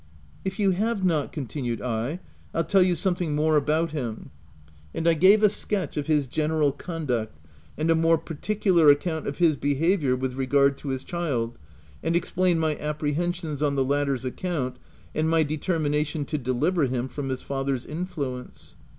"If 0.43 0.57
you 0.59 0.71
have 0.71 1.03
not," 1.05 1.31
continued 1.31 1.79
I," 1.79 2.21
Til 2.55 2.63
tell 2.63 2.81
you 2.81 2.95
something 2.95 3.35
more 3.35 3.55
about 3.55 3.91
him 3.91 4.31
"—and 4.95 5.07
I 5.07 5.13
gave 5.13 5.43
a 5.43 5.47
sketch 5.47 5.95
of 5.95 6.07
his 6.07 6.25
general 6.25 6.71
conduct, 6.71 7.39
and 7.77 7.87
a 7.91 7.93
more 7.93 8.17
particular 8.17 8.89
account 8.89 9.27
of 9.27 9.37
his 9.37 9.55
behaviour 9.55 10.15
with 10.15 10.33
regard 10.33 10.75
to 10.79 10.87
his 10.87 11.03
child, 11.03 11.59
and 12.01 12.15
explained 12.15 12.59
my 12.59 12.79
apprehensions 12.79 13.61
on 13.61 13.75
the 13.75 13.85
latter^s 13.85 14.25
account, 14.25 14.77
and 15.13 15.29
my 15.29 15.43
determination 15.43 16.25
to 16.25 16.37
deliver 16.39 16.85
him 16.85 17.07
from 17.07 17.29
his 17.29 17.43
father's 17.43 17.85
influence. 17.85 18.75